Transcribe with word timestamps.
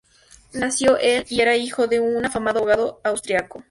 Nació 0.53 0.97
el 0.97 1.27
y 1.29 1.41
era 1.41 1.55
hijo 1.57 1.85
de 1.85 1.99
un 1.99 2.25
afamado 2.25 2.57
abogado 2.57 3.01
austriaco. 3.03 3.59